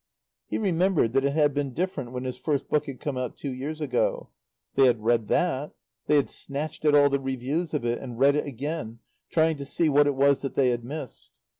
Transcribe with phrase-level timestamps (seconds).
[0.47, 3.53] He remembered that it had been different when his first book had come out two
[3.53, 4.31] years ago.
[4.73, 5.73] They had read that;
[6.07, 8.97] they had snatched at all the reviews of it and read it again,
[9.29, 11.39] trying to see what it was that they had missed.